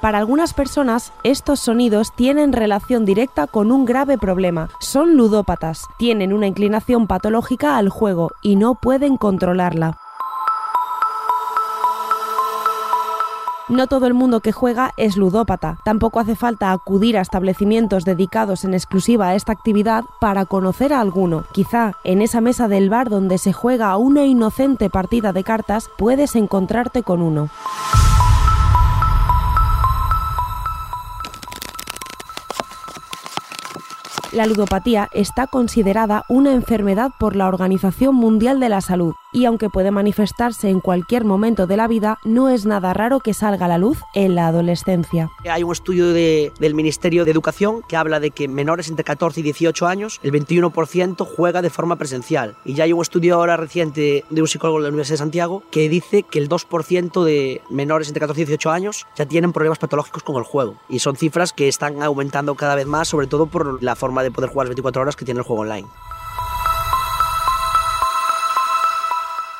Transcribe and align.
Para 0.00 0.18
algunas 0.18 0.54
personas, 0.54 1.12
estos 1.24 1.58
sonidos 1.58 2.12
tienen 2.14 2.52
relación 2.52 3.04
directa 3.04 3.48
con 3.48 3.72
un 3.72 3.84
grave 3.84 4.16
problema. 4.16 4.68
Son 4.78 5.16
ludópatas, 5.16 5.86
tienen 5.98 6.32
una 6.32 6.46
inclinación 6.46 7.08
patológica 7.08 7.76
al 7.76 7.88
juego 7.88 8.30
y 8.40 8.54
no 8.54 8.76
pueden 8.76 9.16
controlarla. 9.16 9.98
No 13.68 13.86
todo 13.86 14.06
el 14.06 14.14
mundo 14.14 14.40
que 14.40 14.52
juega 14.52 14.94
es 14.96 15.18
ludópata. 15.18 15.78
Tampoco 15.84 16.20
hace 16.20 16.36
falta 16.36 16.72
acudir 16.72 17.18
a 17.18 17.20
establecimientos 17.20 18.06
dedicados 18.06 18.64
en 18.64 18.72
exclusiva 18.72 19.28
a 19.28 19.34
esta 19.34 19.52
actividad 19.52 20.04
para 20.20 20.46
conocer 20.46 20.94
a 20.94 21.00
alguno. 21.00 21.44
Quizá 21.52 21.92
en 22.02 22.22
esa 22.22 22.40
mesa 22.40 22.66
del 22.68 22.88
bar 22.88 23.10
donde 23.10 23.36
se 23.36 23.52
juega 23.52 23.94
una 23.98 24.24
inocente 24.24 24.88
partida 24.88 25.34
de 25.34 25.44
cartas 25.44 25.90
puedes 25.98 26.34
encontrarte 26.34 27.02
con 27.02 27.20
uno. 27.20 27.50
La 34.32 34.46
ludopatía 34.46 35.08
está 35.12 35.46
considerada 35.46 36.24
una 36.28 36.52
enfermedad 36.52 37.12
por 37.18 37.34
la 37.34 37.48
Organización 37.48 38.14
Mundial 38.14 38.60
de 38.60 38.68
la 38.68 38.82
Salud 38.82 39.14
y 39.32 39.44
aunque 39.44 39.68
puede 39.68 39.90
manifestarse 39.90 40.70
en 40.70 40.80
cualquier 40.80 41.24
momento 41.24 41.66
de 41.66 41.76
la 41.76 41.88
vida, 41.88 42.18
no 42.24 42.48
es 42.48 42.66
nada 42.66 42.94
raro 42.94 43.20
que 43.20 43.34
salga 43.34 43.66
a 43.66 43.68
la 43.68 43.78
luz 43.78 43.98
en 44.14 44.34
la 44.34 44.48
adolescencia. 44.48 45.30
Hay 45.48 45.62
un 45.62 45.72
estudio 45.72 46.12
de, 46.12 46.52
del 46.58 46.74
Ministerio 46.74 47.24
de 47.24 47.30
Educación 47.30 47.82
que 47.88 47.96
habla 47.96 48.20
de 48.20 48.30
que 48.30 48.48
menores 48.48 48.88
entre 48.88 49.04
14 49.04 49.40
y 49.40 49.42
18 49.42 49.86
años, 49.86 50.20
el 50.22 50.32
21% 50.32 51.26
juega 51.26 51.62
de 51.62 51.70
forma 51.70 51.96
presencial. 51.96 52.56
Y 52.64 52.74
ya 52.74 52.84
hay 52.84 52.92
un 52.92 53.02
estudio 53.02 53.34
ahora 53.34 53.56
reciente 53.56 54.24
de 54.28 54.42
un 54.42 54.48
psicólogo 54.48 54.78
de 54.78 54.84
la 54.84 54.88
Universidad 54.88 55.14
de 55.14 55.18
Santiago 55.18 55.62
que 55.70 55.88
dice 55.88 56.22
que 56.22 56.38
el 56.38 56.48
2% 56.48 57.24
de 57.24 57.62
menores 57.70 58.08
entre 58.08 58.20
14 58.20 58.42
y 58.42 58.44
18 58.44 58.70
años 58.70 59.06
ya 59.16 59.26
tienen 59.26 59.52
problemas 59.52 59.78
patológicos 59.78 60.22
con 60.22 60.36
el 60.36 60.44
juego. 60.44 60.76
Y 60.88 61.00
son 61.00 61.16
cifras 61.16 61.52
que 61.52 61.68
están 61.68 62.02
aumentando 62.02 62.54
cada 62.54 62.74
vez 62.74 62.86
más, 62.86 63.08
sobre 63.08 63.26
todo 63.26 63.46
por 63.46 63.82
la 63.82 63.96
forma 63.96 64.22
de 64.22 64.30
poder 64.30 64.50
jugar 64.50 64.66
las 64.66 64.70
24 64.70 65.02
horas 65.02 65.16
que 65.16 65.24
tiene 65.24 65.40
el 65.40 65.46
juego 65.46 65.62
online. 65.62 65.86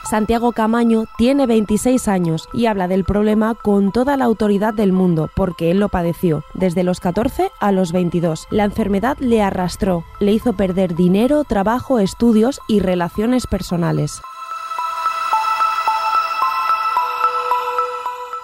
Santiago 0.08 0.52
Camaño 0.52 1.04
tiene 1.18 1.46
26 1.46 2.08
años 2.08 2.48
y 2.54 2.64
habla 2.64 2.88
del 2.88 3.04
problema 3.04 3.54
con 3.54 3.92
toda 3.92 4.16
la 4.16 4.24
autoridad 4.24 4.72
del 4.72 4.90
mundo 4.90 5.28
porque 5.36 5.70
él 5.70 5.80
lo 5.80 5.90
padeció. 5.90 6.44
Desde 6.54 6.82
los 6.82 6.98
14 6.98 7.50
a 7.60 7.72
los 7.72 7.92
22, 7.92 8.46
la 8.50 8.64
enfermedad 8.64 9.18
le 9.18 9.42
arrastró, 9.42 10.04
le 10.18 10.32
hizo 10.32 10.54
perder 10.54 10.94
dinero, 10.94 11.44
trabajo, 11.44 11.98
estudios 11.98 12.58
y 12.68 12.80
relaciones 12.80 13.46
personales. 13.46 14.22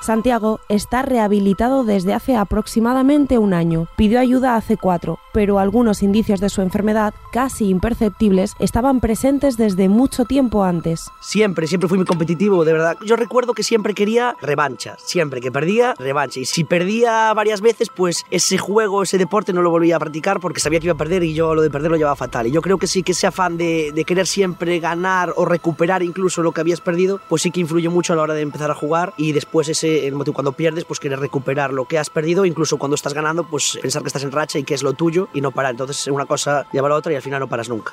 Santiago 0.03 0.61
está 0.69 1.01
rehabilitado 1.01 1.83
desde 1.83 2.13
hace 2.13 2.37
aproximadamente 2.37 3.39
un 3.39 3.55
año. 3.55 3.89
Pidió 3.97 4.21
ayuda 4.21 4.55
hace 4.55 4.77
cuatro, 4.77 5.19
pero 5.35 5.59
algunos 5.59 6.05
indicios 6.05 6.41
de 6.41 6.49
su 6.49 6.63
enfermedad, 6.63 7.13
casi 7.33 7.69
imperceptibles, 7.69 8.55
estaban 8.61 9.01
presentes 9.01 9.57
desde 9.57 9.89
mucho 9.89 10.25
tiempo 10.25 10.63
antes. 10.63 11.11
Siempre, 11.21 11.67
siempre 11.67 11.89
fui 11.89 11.99
muy 11.99 12.07
competitivo, 12.07 12.65
de 12.65 12.73
verdad. 12.73 12.97
Yo 13.05 13.17
recuerdo 13.17 13.53
que 13.53 13.65
siempre 13.65 13.95
quería 13.95 14.37
revancha. 14.41 14.97
Siempre 14.99 15.41
que 15.41 15.51
perdía, 15.51 15.95
revancha. 15.99 16.39
Y 16.39 16.45
si 16.45 16.63
perdía 16.63 17.35
varias 17.35 17.61
veces, 17.61 17.91
pues 17.95 18.25
ese 18.31 18.59
juego, 18.59 19.03
ese 19.03 19.19
deporte 19.19 19.53
no 19.53 19.61
lo 19.61 19.71
volvía 19.71 19.97
a 19.97 19.99
practicar 19.99 20.39
porque 20.39 20.61
sabía 20.61 20.79
que 20.79 20.87
iba 20.87 20.95
a 20.95 20.99
perder 20.99 21.25
y 21.25 21.35
yo 21.35 21.57
lo 21.57 21.63
de 21.63 21.71
perder 21.71 21.91
lo 21.91 21.97
llevaba 21.97 22.15
fatal. 22.15 22.47
Y 22.47 22.53
yo 22.53 22.63
creo 22.63 22.79
que 22.79 22.87
sí 22.87 23.03
que 23.03 23.11
ese 23.13 23.27
afán 23.27 23.57
de, 23.57 24.05
querer 24.07 24.29
siempre 24.29 24.79
ganar 24.79 25.33
o 25.35 25.47
recuperar 25.47 26.05
incluso 26.05 26.43
lo 26.43 26.53
que 26.53 26.61
habías 26.61 26.81
perdido, 26.81 27.21
pues 27.29 27.43
sí 27.43 27.51
que 27.51 27.59
influye 27.59 27.89
mucho 27.89 28.13
a 28.13 28.17
la 28.17 28.23
hora 28.23 28.35
de 28.35 28.43
empezar 28.43 28.71
a 28.71 28.75
jugar 28.75 29.15
y 29.17 29.33
después 29.33 29.69
ese 29.69 30.07
el 30.07 30.15
motivo 30.15 30.35
cuando 30.35 30.53
pierdes, 30.53 30.85
pues 30.85 31.01
quieres 31.01 31.19
recuperar 31.19 31.73
lo 31.73 31.87
que 31.87 31.99
has 31.99 32.11
perdido, 32.11 32.45
incluso 32.45 32.77
cuando 32.77 32.95
estás 32.95 33.15
ganando, 33.15 33.49
pues 33.49 33.79
pensar 33.83 34.03
que 34.03 34.09
estás 34.09 34.23
en 34.23 34.31
racha 34.31 34.59
y 34.59 34.65
que 34.65 34.75
es 34.75 34.83
lo 34.83 34.93
tuyo 34.93 35.24
y 35.33 35.41
no 35.41 35.51
parar. 35.51 35.73
Entonces 35.73 36.07
una 36.09 36.27
cosa 36.27 36.67
lleva 36.73 36.89
a 36.89 36.91
la 36.91 36.97
otra 36.97 37.13
y 37.13 37.17
al 37.17 37.23
final 37.23 37.41
no 37.41 37.49
paras 37.49 37.69
nunca. 37.69 37.93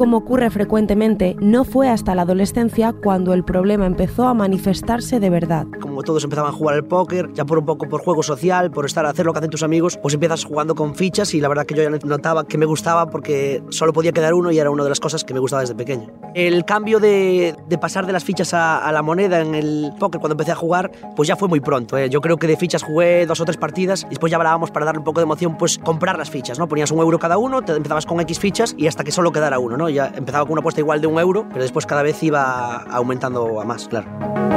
Como 0.00 0.16
ocurre 0.16 0.48
frecuentemente, 0.48 1.36
no 1.42 1.62
fue 1.62 1.90
hasta 1.90 2.14
la 2.14 2.22
adolescencia 2.22 2.94
cuando 2.94 3.34
el 3.34 3.44
problema 3.44 3.84
empezó 3.84 4.26
a 4.26 4.32
manifestarse 4.32 5.20
de 5.20 5.28
verdad. 5.28 5.66
Como 5.78 6.02
todos 6.02 6.24
empezaban 6.24 6.54
a 6.54 6.56
jugar 6.56 6.76
al 6.76 6.86
póker, 6.86 7.30
ya 7.34 7.44
por 7.44 7.58
un 7.58 7.66
poco 7.66 7.86
por 7.86 8.02
juego 8.02 8.22
social, 8.22 8.70
por 8.70 8.86
estar 8.86 9.04
a 9.04 9.10
hacer 9.10 9.26
lo 9.26 9.34
que 9.34 9.40
hacen 9.40 9.50
tus 9.50 9.62
amigos, 9.62 9.98
pues 9.98 10.14
empiezas 10.14 10.46
jugando 10.46 10.74
con 10.74 10.94
fichas 10.94 11.34
y 11.34 11.40
la 11.42 11.48
verdad 11.48 11.66
que 11.66 11.74
yo 11.74 11.82
ya 11.82 11.90
notaba 11.90 12.46
que 12.46 12.56
me 12.56 12.64
gustaba 12.64 13.10
porque 13.10 13.62
solo 13.68 13.92
podía 13.92 14.12
quedar 14.12 14.32
uno 14.32 14.50
y 14.50 14.58
era 14.58 14.70
una 14.70 14.84
de 14.84 14.88
las 14.88 15.00
cosas 15.00 15.22
que 15.22 15.34
me 15.34 15.40
gustaba 15.40 15.60
desde 15.60 15.74
pequeño. 15.74 16.08
El 16.34 16.64
cambio 16.64 16.98
de, 16.98 17.54
de 17.68 17.76
pasar 17.76 18.06
de 18.06 18.14
las 18.14 18.24
fichas 18.24 18.54
a, 18.54 18.78
a, 18.78 18.92
la 18.92 19.02
moneda 19.02 19.42
en 19.42 19.54
el 19.54 19.92
póker 20.00 20.18
cuando 20.18 20.32
empecé 20.32 20.52
a 20.52 20.56
jugar, 20.56 20.90
pues 21.14 21.28
ya 21.28 21.36
fue 21.36 21.46
muy 21.46 21.60
pronto. 21.60 21.98
¿eh? 21.98 22.08
Yo 22.08 22.22
creo 22.22 22.38
que 22.38 22.46
de 22.46 22.56
fichas 22.56 22.82
jugué 22.82 23.26
dos 23.26 23.38
o 23.42 23.44
tres 23.44 23.58
partidas 23.58 24.04
y 24.04 24.08
después 24.08 24.30
ya 24.30 24.38
hablábamos 24.38 24.70
para 24.70 24.86
darle 24.86 25.00
un 25.00 25.04
poco 25.04 25.20
de 25.20 25.24
emoción, 25.24 25.58
pues 25.58 25.76
comprar 25.76 26.16
las 26.16 26.30
fichas, 26.30 26.58
¿no? 26.58 26.68
Ponías 26.68 26.90
un 26.90 27.00
euro 27.00 27.18
cada 27.18 27.36
uno, 27.36 27.60
te 27.60 27.72
empezabas 27.72 28.06
con 28.06 28.18
X 28.20 28.38
fichas 28.38 28.74
y 28.78 28.86
hasta 28.86 29.04
que 29.04 29.12
solo 29.12 29.30
quedara 29.30 29.58
uno, 29.58 29.76
¿no? 29.76 29.89
Ya 29.92 30.12
empezaba 30.14 30.44
con 30.44 30.52
una 30.52 30.60
apuesta 30.60 30.80
igual 30.80 31.00
de 31.00 31.06
un 31.06 31.18
euro, 31.18 31.46
pero 31.48 31.62
después 31.62 31.86
cada 31.86 32.02
vez 32.02 32.22
iba 32.22 32.76
aumentando 32.90 33.60
a 33.60 33.64
más, 33.64 33.88
claro. 33.88 34.49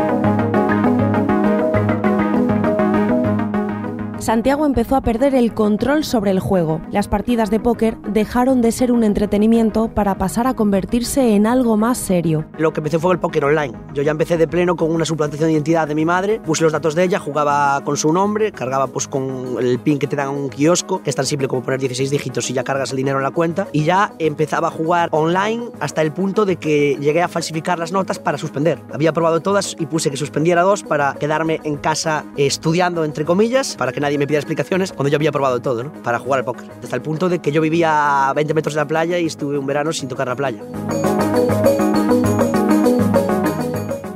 Santiago 4.23 4.66
empezó 4.66 4.95
a 4.95 5.01
perder 5.01 5.35
el 5.35 5.53
control 5.53 6.06
sobre 6.06 6.31
el 6.31 6.39
juego. 6.39 6.79
Las 6.91 7.09
partidas 7.09 7.51
de 7.51 7.59
póker 7.59 7.97
dejaron 8.07 8.61
de 8.61 8.72
ser 8.72 8.94
un 8.94 9.03
entretenimiento 9.03 9.89
para 9.89 10.16
pasar 10.17 10.47
a 10.47 10.53
convertirse 10.53 11.35
en 11.35 11.45
algo 11.45 11.75
más 11.75 11.97
serio. 11.97 12.45
Lo 12.57 12.72
que 12.72 12.79
empecé 12.79 13.00
fue 13.00 13.13
el 13.13 13.19
póker 13.19 13.44
online. 13.44 13.78
Yo 13.94 14.01
ya 14.01 14.11
empecé 14.11 14.38
de 14.38 14.47
pleno 14.47 14.78
con 14.78 14.91
una 14.91 15.03
suplantación 15.03 15.47
de 15.47 15.53
identidad 15.56 15.89
de 15.89 15.95
mi 15.95 16.06
madre, 16.06 16.39
puse 16.39 16.63
los 16.63 16.72
datos 16.72 16.95
de 16.95 17.03
ella, 17.03 17.19
jugaba 17.19 17.81
con 17.84 17.97
su 17.97 18.13
nombre, 18.13 18.53
cargaba 18.53 18.88
pues 18.88 19.09
con 19.09 19.57
el 19.59 19.78
pin 19.79 20.00
que 20.00 20.07
te 20.07 20.16
dan 20.16 20.29
en 20.29 20.35
un 20.35 20.50
kiosco, 20.50 21.03
que 21.03 21.09
es 21.09 21.17
tan 21.17 21.25
simple 21.25 21.50
como 21.50 21.61
poner 21.61 21.81
16 21.81 22.09
dígitos 22.09 22.50
y 22.50 22.53
ya 22.53 22.63
cargas 22.63 22.91
el 22.91 22.97
dinero 22.97 23.17
en 23.17 23.23
la 23.23 23.31
cuenta, 23.31 23.67
y 23.73 23.84
ya 23.84 24.13
empezaba 24.19 24.69
a 24.69 24.72
jugar 24.72 25.09
online 25.11 25.66
hasta 25.81 26.01
el 26.01 26.13
punto 26.13 26.45
de 26.45 26.55
que 26.55 26.95
llegué 26.95 27.22
a 27.22 27.28
falsificar 27.28 27.78
las 27.78 27.91
notas 27.91 28.19
para 28.19 28.38
suspender. 28.38 28.79
Había 28.94 29.11
probado 29.11 29.41
todas 29.41 29.75
y 29.78 29.85
puse 29.85 30.09
que 30.09 30.16
suspendiera 30.16 30.61
dos 30.61 30.81
para 30.84 31.16
quedarme 31.16 31.59
en 31.66 31.75
casa 31.75 32.23
estudiando, 32.38 33.03
entre 33.03 33.25
comillas, 33.25 33.75
para 33.75 33.91
que 33.91 34.00
nadie 34.00 34.12
me 34.18 34.28
pidiera 34.28 34.40
explicaciones 34.40 34.91
cuando 34.91 35.09
yo 35.09 35.18
había 35.18 35.31
probado 35.31 35.62
todo. 35.62 35.91
Para 36.03 36.19
jugar 36.19 36.40
al 36.40 36.46
póker. 36.46 36.68
Hasta 36.81 36.96
el 36.96 37.01
punto 37.01 37.29
de 37.29 37.40
que 37.40 37.51
yo 37.51 37.62
vivía 37.62 38.29
a 38.29 38.34
20 38.34 38.53
metros 38.53 38.74
de 38.74 38.81
la 38.81 38.88
playa 38.88 39.19
y 39.19 39.25
estuve 39.25 39.57
un 39.57 39.66
verano 39.66 39.94
sin 39.94 40.09
tocar 40.09 40.28
la 40.28 40.35
playa. 40.35 40.63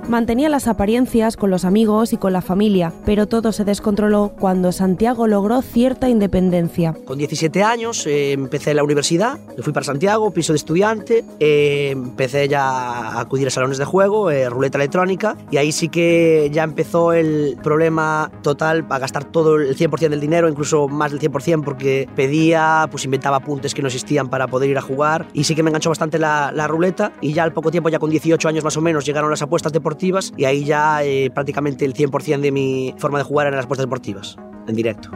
Mantenía 0.08 0.48
las 0.48 0.70
apariencias 0.70 1.36
con 1.36 1.50
los 1.50 1.66
amigos 1.66 2.14
y 2.14 2.18
con 2.18 2.32
la 2.32 2.42
familia, 2.42 2.94
pero 3.06 3.28
todo 3.28 3.52
se 3.52 3.66
descontroló 3.66 4.32
cuando 4.40 4.72
Santiago 4.72 5.28
logró 5.28 5.62
cierta 5.62 6.08
independencia. 6.08 6.96
Con 7.04 7.18
17 7.18 7.62
años 7.62 8.08
eh, 8.08 8.32
empecé 8.32 8.74
la 8.74 8.86
universidad, 8.86 9.38
me 9.58 9.62
fui 9.62 9.74
para 9.74 9.86
Santiago, 9.86 10.32
piso 10.32 10.54
de 10.54 10.58
estudiante, 10.58 11.26
eh, 11.42 11.90
empecé 11.92 12.48
ya 12.48 12.70
a 12.70 13.20
acudir 13.20 13.48
a 13.48 13.50
salones 13.50 13.80
de 13.80 13.84
juego, 13.84 14.32
eh, 14.32 14.50
ruleta 14.50 14.78
electrónica, 14.78 15.36
y 15.52 15.58
ahí 15.58 15.74
sí 15.74 15.90
que 15.90 16.50
ya 16.54 16.64
empezó 16.64 17.12
el 17.12 17.58
problema 17.62 18.32
total 18.44 18.86
a 18.90 19.00
gastar 19.00 19.26
todo 19.26 19.58
el 19.58 19.76
100% 19.76 20.12
del 20.12 20.22
dinero, 20.22 20.48
incluso 20.48 20.88
más 20.88 21.12
del 21.12 21.20
100% 21.20 21.66
porque 21.66 22.08
pedía, 22.16 22.88
pues 22.90 23.04
inventaba 23.04 23.38
apuntes 23.38 23.74
que 23.74 23.82
no 23.82 23.90
existían 23.90 24.30
para 24.30 24.48
poder 24.48 24.70
ir 24.70 24.78
a 24.78 24.82
jugar, 24.82 25.28
y 25.34 25.44
sí 25.44 25.54
que 25.54 25.64
me 25.64 25.70
enganchó 25.70 25.90
bastante 25.90 26.18
la, 26.18 26.54
la 26.54 26.66
ruleta, 26.66 27.12
y 27.20 27.34
ya 27.34 27.44
al 27.44 27.52
poco 27.52 27.72
tiempo, 27.72 27.90
ya 27.90 28.00
con 28.00 28.10
18 28.10 28.48
años 28.48 28.64
más 28.64 28.78
o 28.78 28.82
menos, 28.82 29.06
llegaron 29.06 29.30
las 29.30 29.42
apuestas 29.42 29.74
deportivas 29.74 29.97
y 30.38 30.46
ahí 30.46 30.64
ya 30.64 31.04
eh, 31.04 31.30
prácticamente 31.34 31.86
el 31.86 31.94
100% 31.94 32.40
de 32.40 32.52
mi 32.52 32.94
forma 32.98 33.18
de 33.18 33.24
jugar 33.24 33.48
eran 33.48 33.58
las 33.58 33.66
apuestas 33.66 33.86
deportivas, 33.86 34.38
en 34.68 34.76
directo. 34.76 35.12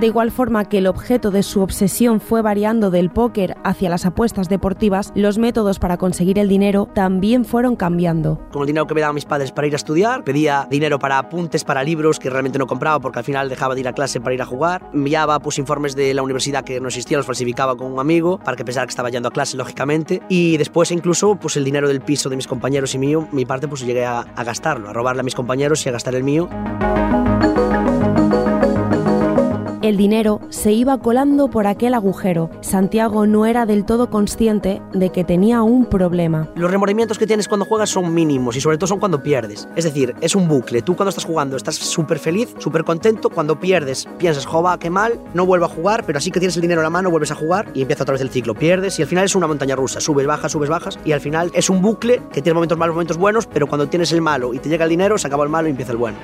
De 0.00 0.06
igual 0.06 0.30
forma 0.30 0.64
que 0.64 0.78
el 0.78 0.86
objeto 0.86 1.30
de 1.30 1.42
su 1.42 1.60
obsesión 1.60 2.22
fue 2.22 2.40
variando 2.40 2.90
del 2.90 3.10
póker 3.10 3.58
hacia 3.64 3.90
las 3.90 4.06
apuestas 4.06 4.48
deportivas, 4.48 5.12
los 5.14 5.36
métodos 5.36 5.78
para 5.78 5.98
conseguir 5.98 6.38
el 6.38 6.48
dinero 6.48 6.88
también 6.94 7.44
fueron 7.44 7.76
cambiando. 7.76 8.40
Con 8.50 8.62
el 8.62 8.68
dinero 8.68 8.86
que 8.86 8.94
me 8.94 9.02
daban 9.02 9.14
mis 9.14 9.26
padres 9.26 9.52
para 9.52 9.66
ir 9.66 9.74
a 9.74 9.76
estudiar, 9.76 10.24
pedía 10.24 10.66
dinero 10.70 10.98
para 10.98 11.18
apuntes, 11.18 11.64
para 11.64 11.84
libros 11.84 12.18
que 12.18 12.30
realmente 12.30 12.58
no 12.58 12.66
compraba 12.66 12.98
porque 12.98 13.18
al 13.18 13.26
final 13.26 13.50
dejaba 13.50 13.74
de 13.74 13.80
ir 13.82 13.88
a 13.88 13.92
clase 13.92 14.22
para 14.22 14.34
ir 14.34 14.40
a 14.40 14.46
jugar. 14.46 14.88
Enviaba 14.94 15.38
pues 15.38 15.58
informes 15.58 15.94
de 15.94 16.14
la 16.14 16.22
universidad 16.22 16.64
que 16.64 16.80
no 16.80 16.88
existían, 16.88 17.18
los 17.18 17.26
falsificaba 17.26 17.76
con 17.76 17.92
un 17.92 18.00
amigo 18.00 18.38
para 18.38 18.56
que 18.56 18.64
pensara 18.64 18.86
que 18.86 18.92
estaba 18.92 19.10
yendo 19.10 19.28
a 19.28 19.32
clase, 19.32 19.58
lógicamente. 19.58 20.22
Y 20.30 20.56
después 20.56 20.92
incluso 20.92 21.36
pues 21.36 21.58
el 21.58 21.64
dinero 21.64 21.88
del 21.88 22.00
piso 22.00 22.30
de 22.30 22.36
mis 22.36 22.46
compañeros 22.46 22.94
y 22.94 22.98
mío, 22.98 23.28
mi 23.32 23.44
parte 23.44 23.68
pues 23.68 23.84
llegué 23.84 24.06
a, 24.06 24.20
a 24.20 24.44
gastarlo, 24.44 24.88
a 24.88 24.94
robarle 24.94 25.20
a 25.20 25.24
mis 25.24 25.34
compañeros 25.34 25.84
y 25.84 25.90
a 25.90 25.92
gastar 25.92 26.14
el 26.14 26.24
mío. 26.24 26.48
El 29.90 29.96
dinero 29.96 30.40
se 30.50 30.70
iba 30.70 30.98
colando 30.98 31.50
por 31.50 31.66
aquel 31.66 31.94
agujero. 31.94 32.48
Santiago 32.60 33.26
no 33.26 33.44
era 33.44 33.66
del 33.66 33.84
todo 33.84 34.08
consciente 34.08 34.80
de 34.92 35.10
que 35.10 35.24
tenía 35.24 35.62
un 35.62 35.84
problema. 35.84 36.48
Los 36.54 36.70
remordimientos 36.70 37.18
que 37.18 37.26
tienes 37.26 37.48
cuando 37.48 37.66
juegas 37.66 37.90
son 37.90 38.14
mínimos 38.14 38.54
y 38.54 38.60
sobre 38.60 38.78
todo 38.78 38.86
son 38.86 39.00
cuando 39.00 39.20
pierdes. 39.20 39.66
Es 39.74 39.82
decir, 39.82 40.14
es 40.20 40.36
un 40.36 40.46
bucle. 40.46 40.82
Tú 40.82 40.94
cuando 40.94 41.08
estás 41.08 41.24
jugando 41.24 41.56
estás 41.56 41.74
súper 41.74 42.20
feliz, 42.20 42.54
súper 42.58 42.84
contento. 42.84 43.30
Cuando 43.30 43.58
pierdes 43.58 44.06
piensas, 44.16 44.46
jova, 44.46 44.78
qué 44.78 44.90
mal, 44.90 45.18
no 45.34 45.44
vuelvo 45.44 45.64
a 45.64 45.68
jugar, 45.68 46.04
pero 46.06 46.18
así 46.18 46.30
que 46.30 46.38
tienes 46.38 46.54
el 46.54 46.62
dinero 46.62 46.82
en 46.82 46.84
la 46.84 46.90
mano, 46.90 47.10
vuelves 47.10 47.32
a 47.32 47.34
jugar 47.34 47.66
y 47.74 47.82
empieza 47.82 48.04
otra 48.04 48.12
vez 48.12 48.22
el 48.22 48.30
ciclo. 48.30 48.54
Pierdes 48.54 48.96
y 49.00 49.02
al 49.02 49.08
final 49.08 49.24
es 49.24 49.34
una 49.34 49.48
montaña 49.48 49.74
rusa. 49.74 50.00
Subes, 50.00 50.24
bajas, 50.24 50.52
subes, 50.52 50.70
bajas 50.70 51.00
y 51.04 51.10
al 51.10 51.20
final 51.20 51.50
es 51.52 51.68
un 51.68 51.82
bucle 51.82 52.22
que 52.32 52.42
tiene 52.42 52.54
momentos 52.54 52.78
malos, 52.78 52.94
momentos 52.94 53.16
buenos, 53.16 53.48
pero 53.48 53.66
cuando 53.66 53.88
tienes 53.88 54.12
el 54.12 54.20
malo 54.20 54.54
y 54.54 54.60
te 54.60 54.68
llega 54.68 54.84
el 54.84 54.90
dinero, 54.90 55.18
se 55.18 55.26
acaba 55.26 55.42
el 55.42 55.50
malo 55.50 55.66
y 55.66 55.72
empieza 55.72 55.90
el 55.90 55.98
bueno. 55.98 56.16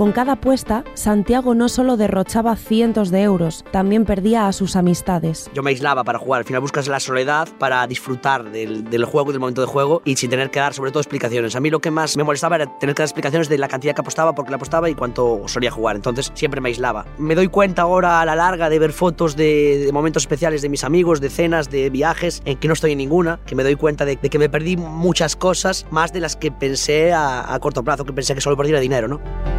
Con 0.00 0.12
cada 0.12 0.32
apuesta, 0.32 0.82
Santiago 0.94 1.54
no 1.54 1.68
solo 1.68 1.98
derrochaba 1.98 2.56
cientos 2.56 3.10
de 3.10 3.20
euros, 3.20 3.66
también 3.70 4.06
perdía 4.06 4.48
a 4.48 4.54
sus 4.54 4.74
amistades. 4.74 5.50
Yo 5.52 5.62
me 5.62 5.68
aislaba 5.68 6.04
para 6.04 6.18
jugar, 6.18 6.38
al 6.38 6.44
final 6.46 6.62
buscas 6.62 6.88
la 6.88 7.00
soledad 7.00 7.50
para 7.58 7.86
disfrutar 7.86 8.50
del, 8.50 9.04
juego 9.04 9.28
y 9.28 9.32
del 9.34 9.40
momento 9.40 9.60
de 9.60 9.66
juego 9.66 10.00
y 10.06 10.16
sin 10.16 10.30
tener 10.30 10.50
que 10.50 10.58
dar 10.58 10.72
sobre 10.72 10.90
todo 10.90 11.02
explicaciones. 11.02 11.54
A 11.54 11.60
mí 11.60 11.68
lo 11.68 11.80
que 11.80 11.90
más 11.90 12.16
me 12.16 12.24
molestaba 12.24 12.56
era 12.56 12.78
tener 12.78 12.94
que 12.94 13.02
dar 13.02 13.08
explicaciones 13.08 13.50
de 13.50 13.58
la 13.58 13.68
cantidad 13.68 13.94
que 13.94 14.00
apostaba, 14.00 14.34
por 14.34 14.46
qué 14.46 14.52
la 14.52 14.56
apostaba 14.56 14.88
y 14.88 14.94
cuánto 14.94 15.42
solía 15.48 15.70
jugar, 15.70 15.96
entonces 15.96 16.32
siempre 16.32 16.62
me 16.62 16.70
aislaba. 16.70 17.04
Me 17.18 17.34
doy 17.34 17.48
cuenta 17.48 17.82
ahora 17.82 18.22
a 18.22 18.24
la 18.24 18.36
larga 18.36 18.70
de 18.70 18.78
ver 18.78 18.94
fotos 18.94 19.36
de, 19.36 19.90
momentos 19.92 20.22
especiales 20.22 20.62
de 20.62 20.70
mis 20.70 20.82
amigos, 20.82 21.20
de 21.20 21.28
cenas, 21.28 21.68
de 21.68 21.90
viajes, 21.90 22.40
en 22.46 22.56
que 22.56 22.68
no 22.68 22.72
estoy 22.72 22.92
en 22.92 22.98
ninguna, 22.98 23.38
que 23.44 23.54
me 23.54 23.64
doy 23.64 23.76
cuenta 23.76 24.06
de, 24.06 24.16
que 24.16 24.38
me 24.38 24.48
perdí 24.48 24.78
muchas 24.78 25.36
cosas, 25.36 25.84
más 25.90 26.10
de 26.10 26.20
las 26.20 26.36
que 26.36 26.50
pensé 26.50 27.12
a 27.12 27.58
corto 27.60 27.84
plazo, 27.84 28.06
que 28.06 28.14
pensé 28.14 28.34
que 28.34 28.40
solo 28.40 28.56
perdía 28.56 28.80
dinero, 28.80 29.06
¿no? 29.06 29.49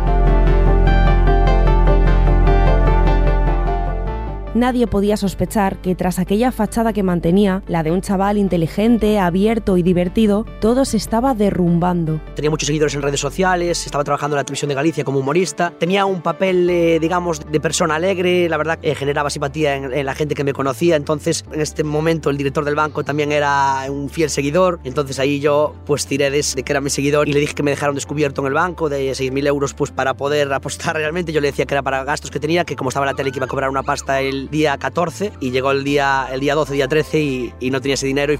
Nadie 4.53 4.85
podía 4.85 5.15
sospechar 5.15 5.77
que 5.77 5.95
tras 5.95 6.19
aquella 6.19 6.51
fachada 6.51 6.91
que 6.91 7.03
mantenía, 7.03 7.63
la 7.67 7.83
de 7.83 7.91
un 7.91 8.01
chaval 8.01 8.37
inteligente, 8.37 9.17
abierto 9.17 9.77
y 9.77 9.81
divertido, 9.81 10.45
todo 10.59 10.83
se 10.83 10.97
estaba 10.97 11.33
derrumbando. 11.33 12.19
Tenía 12.35 12.49
muchos 12.49 12.67
seguidores 12.67 12.93
en 12.95 13.01
redes 13.01 13.21
sociales, 13.21 13.85
estaba 13.85 14.03
trabajando 14.03 14.35
en 14.35 14.39
la 14.39 14.43
televisión 14.43 14.67
de 14.67 14.75
Galicia 14.75 15.05
como 15.05 15.19
humorista, 15.19 15.71
tenía 15.79 16.05
un 16.05 16.21
papel, 16.21 16.69
eh, 16.69 16.99
digamos, 16.99 17.49
de 17.49 17.61
persona 17.61 17.95
alegre, 17.95 18.49
la 18.49 18.57
verdad 18.57 18.77
eh, 18.81 18.93
generaba 18.93 19.29
simpatía 19.29 19.77
en, 19.77 19.93
en, 19.93 20.05
la 20.05 20.15
gente 20.15 20.35
que 20.35 20.43
me 20.43 20.51
conocía, 20.51 20.97
entonces 20.97 21.45
en 21.53 21.61
este 21.61 21.85
momento 21.85 22.29
el 22.29 22.35
director 22.35 22.65
del 22.65 22.75
banco 22.75 23.05
también 23.05 23.31
era 23.31 23.85
un 23.89 24.09
fiel 24.09 24.29
seguidor, 24.29 24.81
entonces 24.83 25.17
ahí 25.19 25.39
yo 25.39 25.75
pues 25.85 26.05
tiré 26.07 26.29
de, 26.29 26.45
de 26.55 26.63
que 26.63 26.73
era 26.73 26.81
mi 26.81 26.89
seguidor 26.89 27.29
y 27.29 27.31
le 27.31 27.39
dije 27.39 27.53
que 27.53 27.63
me 27.63 27.71
dejaron 27.71 27.95
descubierto 27.95 28.41
en 28.41 28.47
el 28.47 28.53
banco 28.53 28.89
de 28.89 29.11
6.000 29.11 29.47
euros 29.47 29.73
pues 29.73 29.91
para 29.91 30.13
poder 30.15 30.51
apostar 30.51 30.97
realmente, 30.97 31.31
yo 31.31 31.39
le 31.39 31.47
decía 31.47 31.65
que 31.65 31.73
era 31.73 31.83
para 31.83 32.03
gastos 32.03 32.31
que 32.31 32.41
tenía, 32.41 32.65
que 32.65 32.75
como 32.75 32.89
estaba 32.89 33.05
en 33.05 33.13
la 33.13 33.15
tele 33.15 33.31
que 33.31 33.39
iba 33.39 33.45
a 33.45 33.49
cobrar 33.49 33.69
una 33.69 33.83
pasta 33.83 34.19
el 34.19 34.40
día 34.49 34.77
14 34.77 35.33
y 35.39 35.51
llegó 35.51 35.71
el 35.71 35.83
día, 35.83 36.27
el 36.31 36.39
día 36.39 36.55
12, 36.55 36.73
día 36.73 36.87
13 36.87 37.19
y, 37.19 37.53
y 37.59 37.71
no 37.71 37.81
tenía 37.81 37.95
ese 37.95 38.07
dinero. 38.07 38.33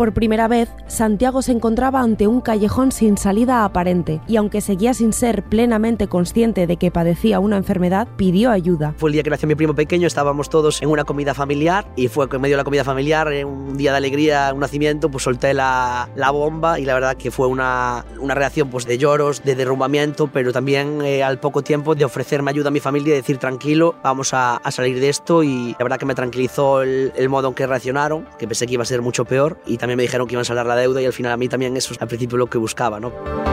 Por 0.00 0.14
primera 0.14 0.48
vez, 0.48 0.70
Santiago 0.86 1.42
se 1.42 1.52
encontraba 1.52 2.00
ante 2.00 2.26
un 2.26 2.40
callejón 2.40 2.90
sin 2.90 3.18
salida 3.18 3.66
aparente 3.66 4.22
y 4.26 4.36
aunque 4.36 4.62
seguía 4.62 4.94
sin 4.94 5.12
ser 5.12 5.42
plenamente 5.42 6.08
consciente 6.08 6.66
de 6.66 6.78
que 6.78 6.90
padecía 6.90 7.38
una 7.38 7.58
enfermedad, 7.58 8.08
pidió 8.16 8.50
ayuda. 8.50 8.94
Fue 8.96 9.10
el 9.10 9.12
día 9.12 9.22
que 9.22 9.28
nació 9.28 9.46
mi 9.46 9.56
primo 9.56 9.74
pequeño, 9.74 10.06
estábamos 10.06 10.48
todos 10.48 10.80
en 10.80 10.88
una 10.88 11.04
comida 11.04 11.34
familiar 11.34 11.86
y 11.96 12.08
fue 12.08 12.26
en 12.32 12.40
medio 12.40 12.54
de 12.54 12.60
la 12.60 12.64
comida 12.64 12.82
familiar, 12.82 13.30
en 13.30 13.46
un 13.46 13.76
día 13.76 13.90
de 13.90 13.98
alegría, 13.98 14.50
un 14.54 14.60
nacimiento, 14.60 15.10
pues 15.10 15.22
solté 15.22 15.52
la, 15.52 16.08
la 16.16 16.30
bomba 16.30 16.80
y 16.80 16.86
la 16.86 16.94
verdad 16.94 17.18
que 17.18 17.30
fue 17.30 17.46
una, 17.46 18.06
una 18.20 18.34
reacción 18.34 18.70
pues 18.70 18.86
de 18.86 18.96
lloros, 18.96 19.44
de 19.44 19.54
derrumbamiento, 19.54 20.28
pero 20.28 20.50
también 20.50 21.02
eh, 21.02 21.22
al 21.22 21.40
poco 21.40 21.60
tiempo 21.60 21.94
de 21.94 22.06
ofrecerme 22.06 22.52
ayuda 22.52 22.68
a 22.68 22.72
mi 22.72 22.80
familia 22.80 23.12
y 23.12 23.16
decir 23.16 23.36
tranquilo, 23.36 23.96
vamos 24.02 24.32
a, 24.32 24.56
a 24.56 24.70
salir 24.70 24.98
de 24.98 25.10
esto 25.10 25.42
y 25.42 25.76
la 25.78 25.84
verdad 25.84 25.98
que 25.98 26.06
me 26.06 26.14
tranquilizó 26.14 26.80
el, 26.80 27.12
el 27.16 27.28
modo 27.28 27.48
en 27.48 27.54
que 27.54 27.66
reaccionaron, 27.66 28.26
que 28.38 28.48
pensé 28.48 28.66
que 28.66 28.72
iba 28.72 28.82
a 28.82 28.86
ser 28.86 29.02
mucho 29.02 29.26
peor 29.26 29.58
y 29.66 29.76
también 29.76 29.89
me 29.96 30.02
dijeron 30.02 30.26
que 30.26 30.34
iban 30.34 30.42
a 30.42 30.44
saldar 30.44 30.66
la 30.66 30.76
deuda 30.76 31.00
y 31.02 31.06
al 31.06 31.12
final 31.12 31.32
a 31.32 31.36
mí 31.36 31.48
también 31.48 31.76
eso 31.76 31.94
es 31.94 32.00
al 32.00 32.08
principio 32.08 32.38
lo 32.38 32.48
que 32.48 32.58
buscaba, 32.58 33.00
¿no? 33.00 33.49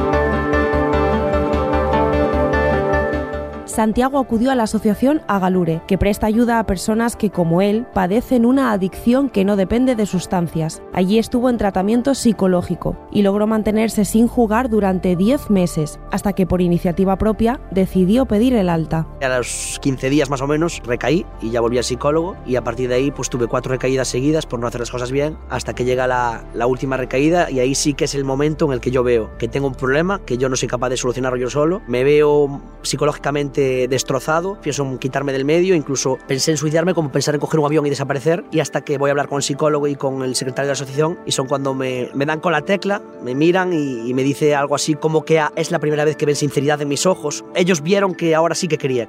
Santiago 3.77 4.17
acudió 4.17 4.49
a 4.49 4.55
la 4.55 4.63
asociación 4.63 5.21
Agalure, 5.27 5.83
que 5.85 5.99
presta 5.99 6.25
ayuda 6.25 6.57
a 6.57 6.65
personas 6.65 7.15
que, 7.15 7.29
como 7.29 7.61
él, 7.61 7.85
padecen 7.93 8.43
una 8.43 8.71
adicción 8.71 9.29
que 9.29 9.45
no 9.45 9.55
depende 9.55 9.93
de 9.93 10.07
sustancias. 10.07 10.81
Allí 10.93 11.19
estuvo 11.19 11.47
en 11.47 11.57
tratamiento 11.57 12.15
psicológico 12.15 12.97
y 13.11 13.21
logró 13.21 13.45
mantenerse 13.45 14.03
sin 14.03 14.27
jugar 14.27 14.71
durante 14.71 15.15
10 15.15 15.51
meses, 15.51 15.99
hasta 16.09 16.33
que 16.33 16.47
por 16.47 16.63
iniciativa 16.63 17.19
propia 17.19 17.61
decidió 17.69 18.25
pedir 18.25 18.55
el 18.55 18.69
alta. 18.69 19.05
A 19.21 19.37
los 19.37 19.77
15 19.79 20.09
días 20.09 20.31
más 20.31 20.41
o 20.41 20.47
menos 20.47 20.81
recaí 20.83 21.27
y 21.39 21.51
ya 21.51 21.61
volví 21.61 21.77
al 21.77 21.83
psicólogo 21.83 22.35
y 22.47 22.55
a 22.55 22.63
partir 22.63 22.89
de 22.89 22.95
ahí 22.95 23.11
pues 23.11 23.29
tuve 23.29 23.45
cuatro 23.45 23.73
recaídas 23.73 24.07
seguidas 24.07 24.47
por 24.47 24.59
no 24.59 24.65
hacer 24.65 24.79
las 24.79 24.89
cosas 24.89 25.11
bien 25.11 25.37
hasta 25.51 25.75
que 25.75 25.85
llega 25.85 26.07
la, 26.07 26.45
la 26.55 26.65
última 26.65 26.97
recaída 26.97 27.51
y 27.51 27.59
ahí 27.59 27.75
sí 27.75 27.93
que 27.93 28.05
es 28.05 28.15
el 28.15 28.23
momento 28.23 28.65
en 28.65 28.71
el 28.71 28.79
que 28.79 28.89
yo 28.89 29.03
veo 29.03 29.37
que 29.37 29.47
tengo 29.47 29.67
un 29.67 29.75
problema, 29.75 30.19
que 30.25 30.39
yo 30.39 30.49
no 30.49 30.55
soy 30.55 30.67
capaz 30.67 30.89
de 30.89 30.97
solucionarlo 30.97 31.37
yo 31.37 31.51
solo, 31.51 31.83
me 31.87 32.03
veo 32.03 32.59
psicológicamente 32.81 33.66
destrozado, 33.89 34.59
pienso 34.61 34.83
en 34.83 34.97
quitarme 34.97 35.33
del 35.33 35.45
medio, 35.45 35.75
incluso 35.75 36.17
pensé 36.27 36.51
en 36.51 36.57
suicidarme 36.57 36.93
como 36.93 37.11
pensar 37.11 37.35
en 37.35 37.41
coger 37.41 37.59
un 37.59 37.65
avión 37.65 37.85
y 37.85 37.89
desaparecer 37.89 38.43
y 38.51 38.59
hasta 38.59 38.81
que 38.81 38.97
voy 38.97 39.09
a 39.09 39.11
hablar 39.11 39.27
con 39.27 39.37
el 39.37 39.43
psicólogo 39.43 39.87
y 39.87 39.95
con 39.95 40.23
el 40.23 40.35
secretario 40.35 40.67
de 40.67 40.71
la 40.71 40.73
asociación 40.73 41.19
y 41.25 41.31
son 41.31 41.47
cuando 41.47 41.73
me, 41.73 42.09
me 42.13 42.25
dan 42.25 42.39
con 42.39 42.51
la 42.51 42.61
tecla, 42.61 43.01
me 43.23 43.35
miran 43.35 43.73
y, 43.73 44.13
me 44.13 44.23
dice 44.23 44.55
algo 44.55 44.73
así 44.73 44.95
como 44.95 45.23
que 45.23 45.41
es 45.55 45.69
la 45.69 45.79
primera 45.79 46.03
vez 46.03 46.15
que 46.15 46.25
ven 46.25 46.35
sinceridad 46.35 46.81
en 46.81 46.87
mis 46.87 47.05
ojos. 47.05 47.43
Ellos 47.53 47.81
vieron 47.81 48.15
que 48.15 48.33
ahora 48.33 48.55
sí 48.55 48.67
que 48.67 48.77
quería. 48.77 49.07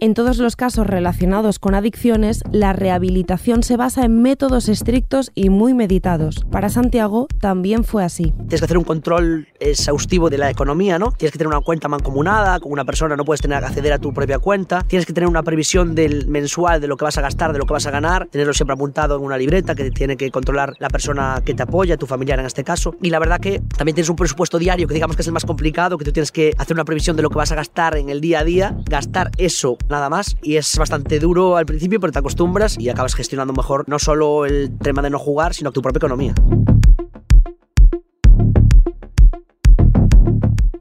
En 0.00 0.14
todos 0.14 0.38
los 0.38 0.54
casos 0.54 0.86
relacionados 0.86 1.58
con 1.58 1.74
adicciones, 1.74 2.44
la 2.52 2.72
rehabilitación 2.72 3.64
se 3.64 3.76
basa 3.76 4.04
en 4.04 4.22
métodos 4.22 4.68
estrictos 4.68 5.32
y 5.34 5.50
muy 5.50 5.74
meditados. 5.74 6.46
Para 6.52 6.68
Santiago 6.68 7.26
también 7.40 7.82
fue 7.82 8.04
así. 8.04 8.32
Tienes 8.36 8.60
que 8.60 8.64
hacer 8.66 8.78
un 8.78 8.84
control 8.84 9.48
exhaustivo 9.58 10.30
de 10.30 10.38
la 10.38 10.50
economía, 10.50 11.00
¿no? 11.00 11.10
Tienes 11.10 11.32
que 11.32 11.38
tener 11.38 11.48
una 11.48 11.62
cuenta 11.62 11.88
mancomunada 11.88 12.60
con 12.60 12.70
una 12.70 12.84
persona, 12.84 13.16
no 13.16 13.24
puedes 13.24 13.40
tener 13.40 13.58
que 13.58 13.66
acceder 13.66 13.92
a 13.92 13.98
tu 13.98 14.14
propia 14.14 14.38
cuenta. 14.38 14.84
Tienes 14.86 15.04
que 15.04 15.12
tener 15.12 15.28
una 15.28 15.42
previsión 15.42 15.96
del 15.96 16.28
mensual 16.28 16.80
de 16.80 16.86
lo 16.86 16.96
que 16.96 17.04
vas 17.04 17.18
a 17.18 17.20
gastar, 17.20 17.52
de 17.52 17.58
lo 17.58 17.66
que 17.66 17.72
vas 17.72 17.86
a 17.86 17.90
ganar, 17.90 18.28
tenerlo 18.30 18.54
siempre 18.54 18.74
apuntado 18.74 19.16
en 19.16 19.24
una 19.24 19.36
libreta 19.36 19.74
que 19.74 19.90
tiene 19.90 20.16
que 20.16 20.30
controlar 20.30 20.74
la 20.78 20.90
persona 20.90 21.42
que 21.44 21.54
te 21.54 21.64
apoya, 21.64 21.96
tu 21.96 22.06
familiar 22.06 22.38
en 22.38 22.46
este 22.46 22.62
caso. 22.62 22.94
Y 23.02 23.10
la 23.10 23.18
verdad 23.18 23.40
que 23.40 23.60
también 23.76 23.96
tienes 23.96 24.10
un 24.10 24.16
presupuesto 24.16 24.60
diario 24.60 24.86
que 24.86 24.94
digamos 24.94 25.16
que 25.16 25.22
es 25.22 25.28
el 25.28 25.34
más 25.34 25.44
complicado, 25.44 25.98
que 25.98 26.04
tú 26.04 26.12
tienes 26.12 26.30
que 26.30 26.54
hacer 26.56 26.76
una 26.76 26.84
previsión 26.84 27.16
de 27.16 27.22
lo 27.22 27.30
que 27.30 27.36
vas 27.36 27.50
a 27.50 27.56
gastar 27.56 27.96
en 27.96 28.10
el 28.10 28.20
día 28.20 28.38
a 28.38 28.44
día, 28.44 28.76
gastar 28.88 29.32
eso 29.38 29.76
nada 29.88 30.10
más 30.10 30.36
y 30.42 30.56
es 30.56 30.76
bastante 30.78 31.18
duro 31.18 31.56
al 31.56 31.66
principio, 31.66 32.00
pero 32.00 32.12
te 32.12 32.18
acostumbras 32.18 32.78
y 32.78 32.88
acabas 32.88 33.14
gestionando 33.14 33.52
mejor 33.52 33.88
no 33.88 33.98
solo 33.98 34.46
el 34.46 34.76
tema 34.78 35.02
de 35.02 35.10
no 35.10 35.18
jugar, 35.18 35.54
sino 35.54 35.72
tu 35.72 35.82
propia 35.82 35.98
economía. 35.98 36.34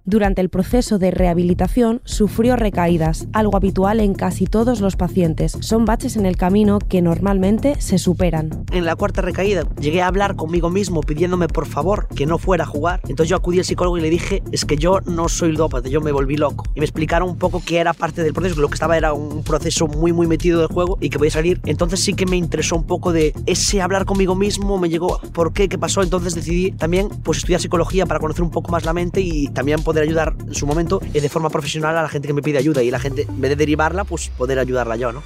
Durante 0.10 0.40
el 0.40 0.48
proceso 0.48 1.00
de 1.00 1.12
rehabilitación 1.12 2.00
sufrió 2.06 2.56
recaídas, 2.56 3.28
algo 3.34 3.58
habitual 3.58 4.00
en 4.00 4.14
casi 4.14 4.46
todos 4.46 4.80
los 4.80 4.96
pacientes. 4.96 5.58
Son 5.60 5.84
baches 5.84 6.16
en 6.16 6.26
el 6.26 6.38
camino 6.38 6.80
que 6.80 7.02
normalmente 7.02 7.76
se 7.82 7.98
superan. 7.98 8.64
En 8.72 8.86
la 8.86 8.96
cuarta 8.96 9.22
recaída 9.22 9.68
llegué 9.82 10.02
a 10.02 10.08
hablar 10.08 10.38
conmigo 10.38 10.70
mismo 10.70 11.02
pidiéndome 11.02 11.50
por 11.50 11.66
favor 11.66 12.08
que 12.16 12.26
no 12.26 12.38
fuera 12.38 12.64
a 12.64 12.68
jugar. 12.68 13.02
Entonces 13.10 13.28
yo 13.28 13.36
acudí 13.36 13.60
al 13.60 13.66
psicólogo 13.66 13.98
y 13.98 14.02
le 14.02 14.10
dije, 14.10 14.44
es 14.54 14.64
que 14.64 14.78
yo 14.78 15.02
no 15.02 15.28
soy 15.28 15.52
ludópata, 15.52 15.90
yo 15.90 16.00
me 16.00 16.14
volví 16.14 16.38
loco. 16.38 16.64
Y 16.74 16.80
me 16.80 16.86
explicaron 16.86 17.28
un 17.28 17.38
poco 17.38 17.62
que 17.62 17.80
era 17.80 17.92
parte 17.92 18.24
del 18.24 18.32
proceso, 18.32 18.56
que 18.56 18.62
lo 18.62 18.70
que 18.70 18.76
estaba 18.76 18.96
era 18.96 19.12
un 19.12 19.44
proceso 19.44 19.88
muy 19.88 20.14
muy 20.14 20.26
metido 20.26 20.60
del 20.60 20.70
juego 20.70 20.98
y 21.02 21.10
que 21.10 21.18
podía 21.18 21.32
salir. 21.32 21.60
Entonces 21.66 22.00
sí 22.00 22.14
que 22.14 22.26
me 22.26 22.38
interesó 22.38 22.78
un 22.78 22.86
poco 22.86 23.12
de 23.12 23.34
ese 23.46 23.82
hablar 23.82 24.06
conmigo 24.06 24.36
mismo, 24.36 24.78
me 24.78 24.88
llegó 24.88 25.20
por 25.34 25.52
qué, 25.52 25.68
qué 25.68 25.78
pasó. 25.78 26.02
Entonces 26.02 26.34
decidí 26.34 26.72
también 26.72 27.10
pues 27.24 27.40
estudiar 27.40 27.60
psicología 27.60 28.06
para 28.06 28.22
conocer 28.22 28.44
un 28.44 28.52
poco 28.52 28.72
más 28.72 28.86
la 28.86 28.94
mente 28.94 29.20
y 29.20 29.50
también 29.50 29.84
poder 29.84 29.97
ayudar 30.02 30.36
en 30.40 30.54
su 30.54 30.66
momento 30.66 31.00
de 31.00 31.30
forma 31.30 31.50
profesional 31.50 31.98
a 31.98 32.04
la 32.04 32.10
gente 32.10 32.28
que 32.28 32.34
me 32.34 32.42
pide 32.42 32.58
ayuda 32.58 32.84
y 32.84 32.92
la 32.92 33.00
gente, 33.00 33.24
en 33.24 33.42
vez 33.42 33.50
de 33.50 33.56
derivarla, 33.56 34.04
pues 34.04 34.30
poder 34.30 34.60
ayudarla 34.60 34.96
yo, 34.96 35.12
¿no? 35.12 35.24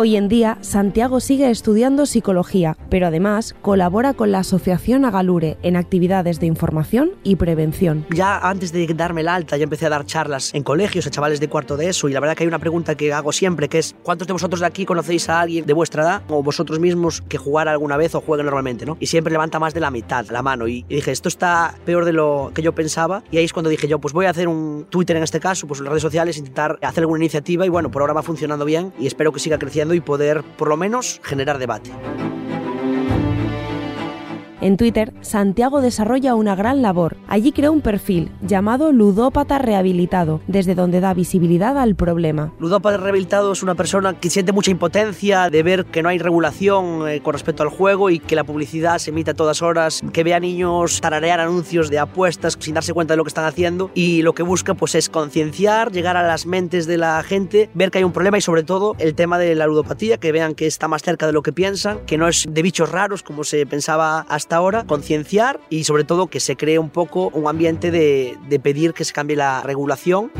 Hoy 0.00 0.16
en 0.16 0.28
día, 0.28 0.56
Santiago 0.62 1.20
sigue 1.20 1.50
estudiando 1.50 2.06
psicología, 2.06 2.74
pero 2.88 3.08
además 3.08 3.54
colabora 3.60 4.14
con 4.14 4.32
la 4.32 4.38
Asociación 4.38 5.04
Agalure 5.04 5.58
en 5.62 5.76
actividades 5.76 6.40
de 6.40 6.46
información 6.46 7.10
y 7.22 7.36
prevención. 7.36 8.06
Ya 8.08 8.38
antes 8.38 8.72
de 8.72 8.86
darme 8.94 9.20
el 9.20 9.28
alta, 9.28 9.58
ya 9.58 9.64
empecé 9.64 9.84
a 9.84 9.90
dar 9.90 10.06
charlas 10.06 10.54
en 10.54 10.62
colegios 10.62 11.06
a 11.06 11.10
chavales 11.10 11.38
de 11.38 11.50
cuarto 11.50 11.76
de 11.76 11.90
eso 11.90 12.08
y 12.08 12.14
la 12.14 12.20
verdad 12.20 12.34
que 12.34 12.44
hay 12.44 12.48
una 12.48 12.58
pregunta 12.58 12.94
que 12.94 13.12
hago 13.12 13.30
siempre, 13.30 13.68
que 13.68 13.78
es 13.78 13.94
¿cuántos 14.02 14.26
de 14.26 14.32
vosotros 14.32 14.60
de 14.60 14.66
aquí 14.68 14.86
conocéis 14.86 15.28
a 15.28 15.38
alguien 15.38 15.66
de 15.66 15.72
vuestra 15.74 16.02
edad 16.02 16.22
o 16.30 16.42
vosotros 16.42 16.80
mismos 16.80 17.20
que 17.20 17.36
jugar 17.36 17.68
alguna 17.68 17.98
vez 17.98 18.14
o 18.14 18.22
jueguen 18.22 18.46
normalmente, 18.46 18.86
¿no? 18.86 18.96
Y 19.00 19.06
siempre 19.08 19.32
levanta 19.32 19.58
más 19.58 19.74
de 19.74 19.80
la 19.80 19.90
mitad 19.90 20.24
la 20.30 20.40
mano 20.40 20.66
y, 20.66 20.86
y 20.88 20.94
dije, 20.94 21.10
esto 21.10 21.28
está 21.28 21.74
peor 21.84 22.06
de 22.06 22.14
lo 22.14 22.52
que 22.54 22.62
yo 22.62 22.74
pensaba 22.74 23.22
y 23.30 23.36
ahí 23.36 23.44
es 23.44 23.52
cuando 23.52 23.68
dije 23.68 23.86
yo, 23.86 23.98
pues 23.98 24.14
voy 24.14 24.24
a 24.24 24.30
hacer 24.30 24.48
un 24.48 24.86
Twitter 24.88 25.18
en 25.18 25.24
este 25.24 25.40
caso, 25.40 25.66
pues 25.66 25.80
en 25.80 25.84
las 25.84 25.90
redes 25.90 26.04
sociales, 26.04 26.38
intentar 26.38 26.78
hacer 26.80 27.02
alguna 27.02 27.22
iniciativa 27.22 27.66
y 27.66 27.68
bueno, 27.68 27.90
por 27.90 28.00
ahora 28.00 28.14
va 28.14 28.22
funcionando 28.22 28.64
bien 28.64 28.94
y 28.98 29.06
espero 29.06 29.30
que 29.30 29.40
siga 29.40 29.58
creciendo 29.58 29.89
y 29.94 30.00
poder 30.00 30.42
por 30.56 30.68
lo 30.68 30.76
menos 30.76 31.20
generar 31.22 31.58
debate. 31.58 31.90
En 34.62 34.76
Twitter, 34.76 35.14
Santiago 35.22 35.80
desarrolla 35.80 36.34
una 36.34 36.54
gran 36.54 36.82
labor. 36.82 37.16
Allí 37.28 37.50
creó 37.50 37.72
un 37.72 37.80
perfil 37.80 38.30
llamado 38.42 38.92
Ludópata 38.92 39.58
Rehabilitado, 39.58 40.42
desde 40.48 40.74
donde 40.74 41.00
da 41.00 41.14
visibilidad 41.14 41.78
al 41.78 41.94
problema. 41.94 42.52
Ludópata 42.58 42.98
Rehabilitado 42.98 43.52
es 43.52 43.62
una 43.62 43.74
persona 43.74 44.20
que 44.20 44.28
siente 44.28 44.52
mucha 44.52 44.70
impotencia 44.70 45.48
de 45.48 45.62
ver 45.62 45.86
que 45.86 46.02
no 46.02 46.10
hay 46.10 46.18
regulación 46.18 47.08
eh, 47.08 47.22
con 47.22 47.32
respecto 47.32 47.62
al 47.62 47.70
juego 47.70 48.10
y 48.10 48.18
que 48.18 48.36
la 48.36 48.44
publicidad 48.44 48.98
se 48.98 49.12
emite 49.12 49.30
a 49.30 49.34
todas 49.34 49.62
horas, 49.62 50.02
que 50.12 50.24
ve 50.24 50.34
a 50.34 50.40
niños 50.40 51.00
tararear 51.00 51.40
anuncios 51.40 51.88
de 51.88 51.98
apuestas 51.98 52.58
sin 52.60 52.74
darse 52.74 52.92
cuenta 52.92 53.14
de 53.14 53.16
lo 53.16 53.24
que 53.24 53.28
están 53.28 53.46
haciendo 53.46 53.90
y 53.94 54.20
lo 54.20 54.34
que 54.34 54.42
busca 54.42 54.74
pues 54.74 54.94
es 54.94 55.08
concienciar, 55.08 55.90
llegar 55.90 56.18
a 56.18 56.26
las 56.26 56.44
mentes 56.44 56.86
de 56.86 56.98
la 56.98 57.22
gente, 57.22 57.70
ver 57.72 57.90
que 57.90 57.96
hay 57.96 58.04
un 58.04 58.12
problema 58.12 58.36
y 58.36 58.42
sobre 58.42 58.62
todo 58.62 58.94
el 58.98 59.14
tema 59.14 59.38
de 59.38 59.54
la 59.54 59.66
ludopatía, 59.66 60.18
que 60.18 60.32
vean 60.32 60.54
que 60.54 60.66
está 60.66 60.86
más 60.86 61.02
cerca 61.02 61.26
de 61.26 61.32
lo 61.32 61.42
que 61.42 61.54
piensan, 61.54 62.00
que 62.04 62.18
no 62.18 62.28
es 62.28 62.46
de 62.46 62.60
bichos 62.60 62.92
raros 62.92 63.22
como 63.22 63.42
se 63.42 63.64
pensaba 63.64 64.26
hasta 64.28 64.49
ahora, 64.56 64.84
concienciar 64.84 65.60
y 65.70 65.84
sobre 65.84 66.04
todo 66.04 66.28
que 66.28 66.40
se 66.40 66.56
cree 66.56 66.78
un 66.78 66.90
poco 66.90 67.28
un 67.28 67.48
ambiente 67.48 67.90
de, 67.90 68.36
de 68.48 68.60
pedir 68.60 68.94
que 68.94 69.04
se 69.04 69.12
cambie 69.12 69.36
la 69.36 69.62
regulación. 69.62 70.30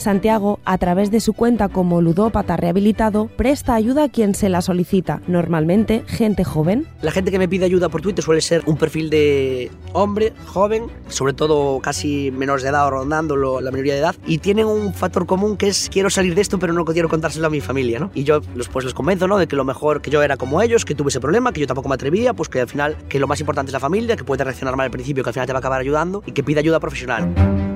Santiago, 0.00 0.60
a 0.64 0.78
través 0.78 1.10
de 1.10 1.20
su 1.20 1.32
cuenta 1.32 1.68
como 1.68 2.00
ludópata 2.00 2.56
rehabilitado, 2.56 3.28
presta 3.36 3.74
ayuda 3.74 4.04
a 4.04 4.08
quien 4.08 4.34
se 4.34 4.48
la 4.48 4.62
solicita, 4.62 5.20
normalmente 5.26 6.02
gente 6.06 6.44
joven. 6.44 6.86
La 7.02 7.10
gente 7.10 7.30
que 7.30 7.38
me 7.38 7.48
pide 7.48 7.64
ayuda 7.64 7.88
por 7.88 8.02
Twitter 8.02 8.24
suele 8.24 8.40
ser 8.40 8.62
un 8.66 8.76
perfil 8.76 9.10
de 9.10 9.70
hombre, 9.92 10.32
joven, 10.46 10.84
sobre 11.08 11.32
todo 11.32 11.80
casi 11.80 12.30
menores 12.30 12.62
de 12.62 12.70
edad 12.70 12.86
o 12.86 12.90
rondando 12.90 13.36
la 13.60 13.70
mayoría 13.70 13.94
de 13.94 14.00
edad, 14.00 14.16
y 14.26 14.38
tienen 14.38 14.66
un 14.66 14.92
factor 14.94 15.26
común 15.26 15.56
que 15.56 15.68
es 15.68 15.88
quiero 15.90 16.10
salir 16.10 16.34
de 16.34 16.40
esto 16.40 16.58
pero 16.58 16.72
no 16.72 16.84
quiero 16.84 17.08
contárselo 17.08 17.46
a 17.46 17.50
mi 17.50 17.60
familia, 17.60 18.00
¿no? 18.00 18.10
Y 18.14 18.24
yo 18.24 18.40
pues 18.72 18.84
les 18.84 18.94
convenzo, 18.94 19.28
¿no? 19.28 19.38
De 19.38 19.46
que 19.46 19.56
lo 19.56 19.64
mejor 19.64 20.00
que 20.00 20.10
yo 20.10 20.22
era 20.22 20.36
como 20.36 20.62
ellos, 20.62 20.84
que 20.84 20.94
tuve 20.94 21.10
ese 21.10 21.20
problema, 21.20 21.52
que 21.52 21.60
yo 21.60 21.66
tampoco 21.66 21.88
me 21.88 21.94
atrevía, 21.94 22.34
pues 22.34 22.48
que 22.48 22.60
al 22.60 22.68
final 22.68 22.96
que 23.08 23.18
lo 23.18 23.26
más 23.26 23.40
importante 23.40 23.70
es 23.70 23.72
la 23.74 23.80
familia, 23.80 24.16
que 24.16 24.24
puede 24.24 24.44
reaccionar 24.44 24.76
mal 24.76 24.86
al 24.86 24.90
principio, 24.90 25.22
que 25.22 25.30
al 25.30 25.34
final 25.34 25.46
te 25.46 25.52
va 25.52 25.58
a 25.58 25.60
acabar 25.60 25.80
ayudando 25.80 26.22
y 26.26 26.32
que 26.32 26.42
pida 26.42 26.60
ayuda 26.60 26.80
profesional. 26.80 27.69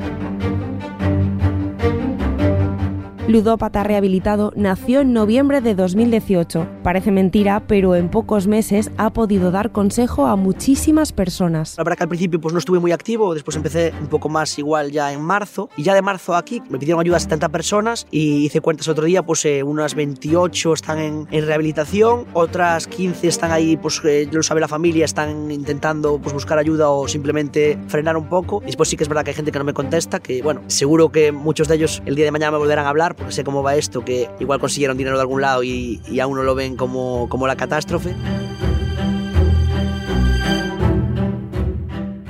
Ludópata 3.27 3.83
Rehabilitado 3.83 4.53
nació 4.55 5.01
en 5.01 5.15
noviembre 5.15 5.63
de 5.63 5.75
2018. 5.75 6.69
Parece 6.83 7.11
mentira, 7.11 7.63
pero 7.67 7.95
en 7.95 8.11
pocos 8.11 8.47
meses 8.47 8.91
ha 8.99 9.15
podido 9.15 9.51
dar 9.51 9.73
consejo 9.73 10.27
a 10.27 10.37
muchísimas 10.37 11.13
personas. 11.13 11.75
La 11.79 11.85
verdad 11.85 11.97
que 11.97 12.03
al 12.03 12.11
principio 12.11 12.39
pues 12.39 12.53
no 12.53 12.59
estuve 12.59 12.81
muy 12.81 12.93
activo, 12.93 13.33
después 13.33 13.57
empecé 13.57 13.95
un 13.99 14.09
poco 14.09 14.29
más 14.29 14.59
igual 14.59 14.91
ya 14.91 15.11
en 15.11 15.23
marzo 15.23 15.71
y 15.75 15.83
ya 15.83 15.95
de 15.95 16.03
marzo 16.03 16.37
aquí 16.37 16.63
me 16.69 16.79
pidieron 16.79 17.01
ayuda 17.01 17.17
a 17.17 17.21
70 17.21 17.49
personas 17.49 18.07
y 18.11 18.45
hice 18.45 18.61
cuentas 18.61 18.89
otro 18.89 19.07
día, 19.07 19.23
pues 19.23 19.43
eh, 19.47 19.63
unas 19.63 19.95
28 19.95 20.75
están 20.75 20.99
en, 20.99 21.27
rehabilitación, 21.31 22.27
otras 22.35 22.87
15 22.87 23.27
están 23.27 23.53
ahí, 23.53 23.79
pues 23.79 24.03
eh, 24.05 24.29
lo 24.31 24.43
sabe 24.43 24.61
la 24.61 24.69
familia, 24.69 25.07
están 25.07 25.51
intentando 25.51 26.19
pues 26.19 26.35
buscar 26.35 26.59
ayuda 26.59 26.91
o 26.91 27.09
simplemente 27.09 27.79
frenar 27.89 28.19
un 28.19 28.29
poco. 28.29 28.61
Y 28.65 28.67
después 28.67 28.91
sí 28.91 28.99
que 28.99 29.05
es 29.05 29.09
verdad 29.09 29.25
que 29.25 29.31
hay 29.31 29.37
gente 29.37 29.51
que 29.51 29.59
no 29.59 29.65
me 29.65 29.73
contesta, 29.73 30.21
que 30.21 30.43
bueno, 30.43 30.61
seguro 30.67 31.11
que 31.11 31.33
muchos 31.33 31.69
de 31.69 31.77
ellos 31.77 32.03
el 32.05 32.17
día 32.17 32.27
de 32.27 32.31
mañana 32.31 32.53
me 32.53 32.59
volverán 32.59 32.85
a 32.85 32.91
hablar 32.91 33.14
porque 33.17 33.33
sé 33.33 33.45
cómo 33.45 33.63
va 33.63 33.77
esto, 33.77 34.05
que 34.05 34.29
igual 34.41 34.61
consiguieron 34.61 34.97
dinero 34.97 35.17
de 35.17 35.23
algún 35.23 35.41
lado 35.41 35.63
y, 35.63 36.01
y 36.11 36.21
aún 36.21 36.37
no 36.37 36.43
lo 36.43 36.55
ven 36.55 36.77
como, 36.77 37.29
como 37.29 37.47
la 37.47 37.57
catástrofe. 37.57 38.15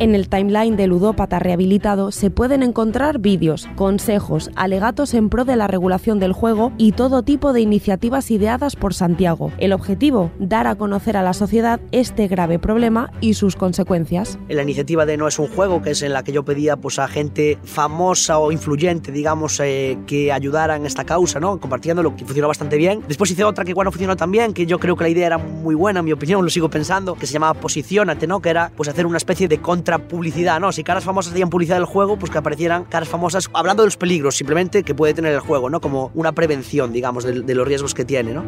En 0.05 0.15
el 0.15 0.29
timeline 0.29 0.77
de 0.77 0.87
Ludópata 0.87 1.39
Rehabilitado 1.39 2.13
se 2.13 2.29
pueden 2.29 2.63
encontrar 2.63 3.21
vídeos, 3.21 3.67
consejos, 3.75 4.51
alegatos 4.55 5.15
en 5.15 5.31
pro 5.31 5.47
de 5.47 5.57
la 5.57 5.67
regulación 5.67 6.21
del 6.21 6.35
juego 6.35 6.75
y 6.77 6.93
todo 6.93 7.23
tipo 7.23 7.55
de 7.55 7.63
iniciativas 7.63 8.31
ideadas 8.31 8.77
por 8.77 8.93
Santiago. 8.93 9.51
El 9.57 9.73
objetivo, 9.73 10.31
dar 10.39 10.67
a 10.67 10.75
conocer 10.75 11.17
a 11.17 11.23
la 11.23 11.33
sociedad 11.33 11.81
este 11.91 12.29
grave 12.29 12.59
problema 12.59 13.11
y 13.23 13.33
sus 13.33 13.57
consecuencias. 13.57 14.39
La 14.51 14.63
iniciativa 14.63 15.07
de 15.07 15.17
No 15.17 15.27
es 15.27 15.39
un 15.39 15.47
juego, 15.47 15.81
que 15.81 15.93
es 15.93 16.03
en 16.03 16.13
la 16.13 16.23
que 16.23 16.33
yo 16.33 16.45
pedía 16.45 16.77
pues, 16.77 16.99
a 16.99 17.09
gente 17.09 17.57
famosa 17.65 18.39
o 18.39 18.53
influyente, 18.53 19.11
digamos, 19.11 19.59
eh, 19.61 19.97
que 20.07 20.33
ayudara 20.33 20.77
en 20.77 20.85
esta 20.85 21.05
causa, 21.05 21.41
¿no? 21.41 21.59
compartiéndolo, 21.59 22.15
que 22.15 22.27
funcionó 22.27 22.49
bastante 22.49 22.77
bien. 22.77 23.03
Después 23.09 23.31
hice 23.31 23.45
otra 23.45 23.65
que 23.65 23.71
igual 23.71 23.87
no 23.87 23.91
funcionó 23.91 24.17
tan 24.17 24.31
bien, 24.31 24.53
que 24.53 24.67
yo 24.67 24.79
creo 24.79 24.97
que 24.97 25.05
la 25.05 25.09
idea 25.09 25.29
era 25.29 25.39
muy 25.39 25.75
buena, 25.75 26.01
en 26.01 26.05
mi 26.05 26.13
opinión, 26.13 26.45
lo 26.45 26.51
sigo 26.51 26.69
pensando, 26.69 27.15
que 27.15 27.27
se 27.27 27.33
llamaba 27.33 27.55
Posiciónate, 27.55 28.27
¿no? 28.27 28.43
que 28.43 28.51
era 28.51 28.71
pues, 28.77 28.91
hacer 28.91 29.07
una 29.07 29.17
especie 29.17 29.49
de 29.49 29.63
contra 29.63 29.94
publicidad, 29.99 30.61
¿no? 30.61 30.73
Si 30.73 30.85
caras 30.85 31.05
famosas 31.05 31.33
hacían 31.33 31.51
publicidad 31.51 31.77
del 31.77 31.87
juego, 31.87 32.19
pues 32.19 32.31
que 32.31 32.39
aparecieran 32.39 32.85
caras 32.85 33.09
famosas 33.09 33.49
hablando 33.53 33.83
de 33.83 33.89
los 33.89 33.97
peligros 33.97 34.37
simplemente 34.37 34.83
que 34.83 34.95
puede 34.95 35.15
tener 35.15 35.33
el 35.33 35.41
juego, 35.41 35.71
¿no? 35.71 35.81
Como 35.81 36.11
una 36.15 36.33
prevención, 36.33 36.93
digamos, 36.93 37.25
de, 37.25 37.43
de 37.43 37.55
los 37.55 37.67
riesgos 37.67 37.95
que 37.95 38.05
tiene, 38.05 38.33
¿no? 38.33 38.45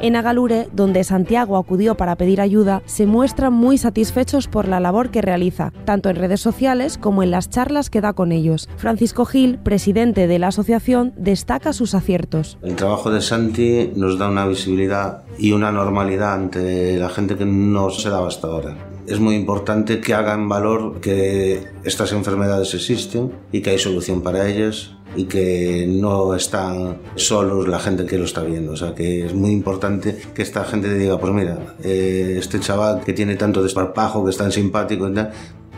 En 0.00 0.14
Agalure, 0.14 0.68
donde 0.72 1.02
Santiago 1.02 1.56
acudió 1.56 1.96
para 1.96 2.14
pedir 2.14 2.40
ayuda, 2.40 2.82
se 2.86 3.04
muestran 3.04 3.52
muy 3.52 3.78
satisfechos 3.78 4.46
por 4.46 4.68
la 4.68 4.78
labor 4.78 5.10
que 5.10 5.22
realiza, 5.22 5.72
tanto 5.84 6.08
en 6.08 6.14
redes 6.14 6.40
sociales 6.40 6.98
como 6.98 7.24
en 7.24 7.32
las 7.32 7.50
charlas 7.50 7.90
que 7.90 8.00
da 8.00 8.12
con 8.12 8.30
ellos. 8.30 8.68
Francisco 8.76 9.24
Gil, 9.24 9.58
presidente 9.58 10.28
de 10.28 10.38
la 10.38 10.48
asociación, 10.48 11.14
destaca 11.16 11.72
sus 11.72 11.96
aciertos. 11.96 12.58
El 12.62 12.76
trabajo 12.76 13.10
de 13.10 13.20
Santi 13.20 13.90
nos 13.96 14.18
da 14.18 14.28
una 14.28 14.46
visibilidad 14.46 15.24
y 15.36 15.50
una 15.50 15.72
normalidad 15.72 16.34
ante 16.34 16.96
la 16.96 17.08
gente 17.08 17.36
que 17.36 17.44
no 17.44 17.90
se 17.90 18.08
daba 18.08 18.28
hasta 18.28 18.46
ahora 18.46 18.76
es 19.08 19.20
muy 19.20 19.36
importante 19.36 20.00
que 20.00 20.12
hagan 20.12 20.50
valor 20.50 21.00
que 21.00 21.66
estas 21.82 22.12
enfermedades 22.12 22.74
existen 22.74 23.32
y 23.52 23.62
que 23.62 23.70
hay 23.70 23.78
solución 23.78 24.22
para 24.22 24.46
ellas 24.46 24.97
y 25.16 25.24
que 25.24 25.86
no 25.88 26.34
están 26.34 26.98
solos 27.16 27.68
la 27.68 27.78
gente 27.78 28.06
que 28.06 28.18
lo 28.18 28.24
está 28.24 28.42
viendo. 28.42 28.72
O 28.72 28.76
sea, 28.76 28.94
que 28.94 29.26
es 29.26 29.34
muy 29.34 29.50
importante 29.50 30.16
que 30.34 30.42
esta 30.42 30.64
gente 30.64 30.92
diga, 30.94 31.18
pues 31.18 31.32
mira, 31.32 31.76
eh, 31.82 32.36
este 32.38 32.60
chaval 32.60 33.02
que 33.04 33.12
tiene 33.12 33.36
tanto 33.36 33.62
desparpajo, 33.62 34.24
que 34.24 34.30
es 34.30 34.36
tan 34.36 34.52
simpático 34.52 35.08
y 35.08 35.14
tal, 35.14 35.32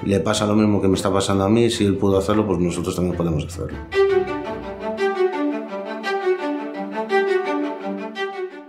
le 0.04 0.20
pasa 0.20 0.46
lo 0.46 0.54
mismo 0.54 0.80
que 0.80 0.88
me 0.88 0.94
está 0.94 1.12
pasando 1.12 1.44
a 1.44 1.48
mí, 1.48 1.70
si 1.70 1.84
él 1.84 1.96
pudo 1.96 2.18
hacerlo, 2.18 2.46
pues 2.46 2.58
nosotros 2.58 2.94
también 2.94 3.16
podemos 3.16 3.44
hacerlo. 3.44 3.78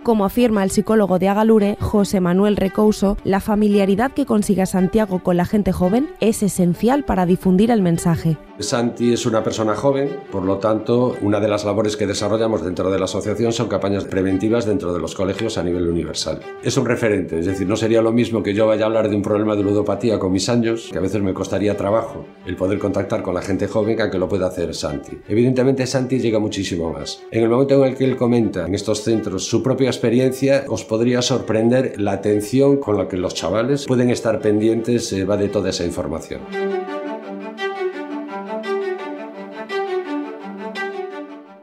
Como 0.02 0.24
afirma 0.24 0.64
el 0.64 0.70
psicólogo 0.72 1.20
de 1.20 1.28
Agalure, 1.28 1.76
José 1.80 2.20
Manuel 2.20 2.56
Recouso, 2.56 3.16
la 3.22 3.38
familiaridad 3.38 4.10
que 4.10 4.26
consiga 4.26 4.66
Santiago 4.66 5.20
con 5.20 5.36
la 5.36 5.44
gente 5.44 5.70
joven 5.70 6.08
es 6.18 6.42
esencial 6.42 7.04
para 7.04 7.24
difundir 7.24 7.70
el 7.70 7.82
mensaje. 7.82 8.36
Santi 8.62 9.12
es 9.12 9.26
una 9.26 9.42
persona 9.42 9.74
joven, 9.74 10.20
por 10.30 10.44
lo 10.44 10.58
tanto, 10.58 11.16
una 11.20 11.40
de 11.40 11.48
las 11.48 11.64
labores 11.64 11.96
que 11.96 12.06
desarrollamos 12.06 12.64
dentro 12.64 12.90
de 12.90 12.98
la 12.98 13.04
asociación 13.04 13.52
son 13.52 13.68
campañas 13.68 14.04
preventivas 14.04 14.66
dentro 14.66 14.92
de 14.92 15.00
los 15.00 15.14
colegios 15.14 15.58
a 15.58 15.62
nivel 15.62 15.88
universal. 15.88 16.40
Es 16.62 16.76
un 16.76 16.86
referente, 16.86 17.38
es 17.38 17.46
decir, 17.46 17.66
no 17.66 17.76
sería 17.76 18.02
lo 18.02 18.12
mismo 18.12 18.42
que 18.42 18.54
yo 18.54 18.66
vaya 18.66 18.84
a 18.84 18.86
hablar 18.86 19.08
de 19.08 19.16
un 19.16 19.22
problema 19.22 19.56
de 19.56 19.62
ludopatía 19.62 20.18
con 20.18 20.32
mis 20.32 20.48
años, 20.48 20.88
que 20.90 20.98
a 20.98 21.02
veces 21.02 21.22
me 21.22 21.34
costaría 21.34 21.76
trabajo 21.76 22.24
el 22.46 22.56
poder 22.56 22.78
contactar 22.78 23.22
con 23.22 23.34
la 23.34 23.42
gente 23.42 23.68
joven 23.68 23.92
que 24.10 24.18
lo 24.18 24.28
pueda 24.28 24.46
hacer 24.46 24.74
Santi. 24.74 25.18
Evidentemente 25.28 25.86
Santi 25.86 26.18
llega 26.18 26.38
muchísimo 26.38 26.92
más. 26.92 27.22
En 27.30 27.42
el 27.42 27.48
momento 27.48 27.84
en 27.84 27.90
el 27.90 27.96
que 27.96 28.04
él 28.04 28.16
comenta 28.16 28.66
en 28.66 28.74
estos 28.74 29.02
centros 29.02 29.44
su 29.44 29.62
propia 29.62 29.88
experiencia, 29.88 30.64
os 30.68 30.84
podría 30.84 31.22
sorprender 31.22 32.00
la 32.00 32.12
atención 32.12 32.78
con 32.78 32.96
la 32.96 33.08
que 33.08 33.16
los 33.16 33.34
chavales 33.34 33.86
pueden 33.86 34.10
estar 34.10 34.40
pendientes 34.40 35.12
eh, 35.12 35.24
de 35.24 35.48
toda 35.48 35.70
esa 35.70 35.84
información. 35.84 36.40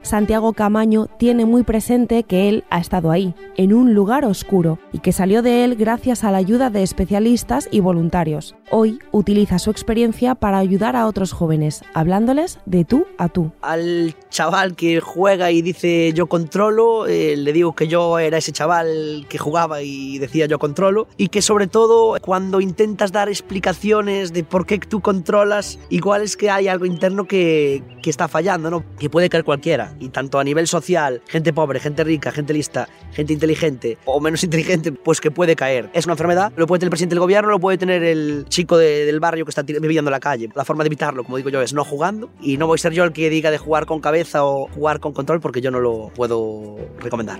Santiago 0.10 0.54
Camaño 0.54 1.06
tiene 1.20 1.46
muy 1.46 1.62
presente 1.62 2.24
que 2.24 2.50
él 2.50 2.63
ha 2.72 2.80
estado 2.80 3.12
ahí, 3.12 3.36
en 3.58 3.74
un 3.74 3.94
lugar 3.94 4.25
oscuro, 4.25 4.80
y 4.92 5.00
que 5.00 5.12
salió 5.12 5.44
de 5.44 5.63
él 5.63 5.75
gracias 5.75 6.24
a 6.24 6.32
la 6.32 6.39
ayuda 6.39 6.72
de 6.72 6.82
especialistas 6.82 7.70
y 7.70 7.80
voluntarios. 7.80 8.56
Hoy 8.72 8.98
utiliza 9.12 9.60
su 9.60 9.70
experiencia 9.70 10.34
para 10.34 10.58
ayudar 10.58 10.96
a 10.96 11.06
otros 11.06 11.32
jóvenes, 11.32 11.84
hablándoles 11.94 12.58
de 12.66 12.86
tú 12.86 13.06
a 13.20 13.30
tú. 13.30 13.51
Al 13.62 14.16
chaval 14.32 14.75
que 14.75 15.00
juega 15.00 15.51
y 15.51 15.62
dice 15.62 16.12
yo 16.13 16.25
controlo, 16.25 17.06
eh, 17.06 17.38
le 17.38 17.54
digo 17.54 17.75
que 17.75 17.88
yo 17.88 18.18
era 18.18 18.39
ese 18.39 18.51
chaval 18.51 19.28
que 19.30 19.38
jugaba 19.38 19.84
y 19.84 20.18
decía 20.18 20.48
yo 20.48 20.58
controlo, 20.58 21.08
y 21.18 21.28
que 21.28 21.44
sobre 21.44 21.68
todo 21.68 22.18
cuando 22.20 22.62
intentas 22.62 23.12
dar 23.12 23.30
explicaciones 23.30 24.34
de 24.34 24.44
por 24.44 24.66
qué 24.66 24.80
tú 24.80 25.01
controlas, 25.01 25.78
igual 25.92 26.24
es 26.24 26.36
que 26.36 26.50
hay 26.50 26.68
algo 26.68 26.88
interno 26.88 27.25
que, 27.25 27.84
que 28.01 28.10
está 28.10 28.28
fallando, 28.28 28.72
¿no? 28.72 28.84
Que 28.98 29.08
puede 29.08 29.30
caer 29.30 29.44
cualquiera, 29.44 29.96
y 30.00 30.10
tanto 30.10 30.39
a 30.39 30.44
nivel 30.44 30.68
social, 30.68 31.22
gente 31.27 31.53
pobre, 31.53 31.79
gente 31.79 32.03
rica, 32.03 32.32
gente 32.32 32.53
lista, 32.53 32.88
gente 33.12 33.34
inteligente 33.34 33.98
o 34.06 34.20
menos 34.20 34.44
inteligente, 34.50 34.91
pues 34.91 35.22
que 35.22 35.32
puede 35.32 35.56
caer. 35.56 35.89
Es 35.94 36.06
una 36.06 36.13
enfermedad, 36.13 36.51
lo 36.56 36.68
puede 36.68 36.79
tener 36.79 36.88
el 36.88 36.91
presidente 36.91 37.15
del 37.15 37.22
gobierno, 37.22 37.50
lo 37.50 37.60
puede 37.60 37.77
tener 37.77 38.03
el 38.03 38.46
chico 38.50 38.77
del 38.77 39.20
barrio 39.20 39.46
que 39.46 39.50
está 39.50 39.63
viviendo 39.63 40.10
en 40.10 40.13
la 40.13 40.20
calle. 40.20 40.50
La 40.56 40.65
forma 40.65 40.84
de 40.84 40.88
evitarlo, 40.88 41.24
como 41.24 41.38
digo 41.38 41.50
yo, 41.50 41.62
es 41.62 41.74
no 41.74 41.84
jugando, 41.84 42.29
y 42.41 42.58
no 42.58 42.68
voy 42.68 42.75
a 42.75 42.77
ser 42.79 42.94
yo 42.94 43.03
el 43.03 43.13
que 43.13 43.29
diga 43.29 43.51
de 43.51 43.58
jugar 43.58 43.86
con 43.86 44.00
cabeza 44.00 44.44
o 44.46 44.68
jugar 44.68 45.00
con 45.00 45.13
control 45.13 45.39
porque 45.39 45.62
yo 45.62 45.72
no 45.72 45.79
lo 45.79 46.12
puedo 46.15 46.77
recomendar. 47.00 47.39